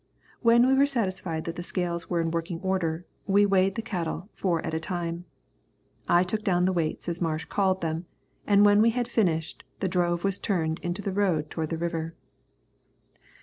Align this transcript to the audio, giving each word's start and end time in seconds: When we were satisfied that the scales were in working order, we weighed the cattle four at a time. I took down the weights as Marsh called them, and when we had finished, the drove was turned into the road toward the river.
When 0.41 0.65
we 0.65 0.73
were 0.73 0.87
satisfied 0.87 1.43
that 1.45 1.57
the 1.57 1.61
scales 1.61 2.09
were 2.09 2.21
in 2.21 2.31
working 2.31 2.59
order, 2.61 3.05
we 3.27 3.45
weighed 3.45 3.75
the 3.75 3.83
cattle 3.83 4.29
four 4.33 4.59
at 4.65 4.73
a 4.73 4.79
time. 4.79 5.25
I 6.07 6.23
took 6.23 6.43
down 6.43 6.65
the 6.65 6.73
weights 6.73 7.07
as 7.07 7.21
Marsh 7.21 7.45
called 7.45 7.81
them, 7.81 8.07
and 8.47 8.65
when 8.65 8.81
we 8.81 8.89
had 8.89 9.07
finished, 9.07 9.63
the 9.79 9.87
drove 9.87 10.23
was 10.23 10.39
turned 10.39 10.79
into 10.79 11.03
the 11.03 11.13
road 11.13 11.51
toward 11.51 11.69
the 11.69 11.77
river. 11.77 12.15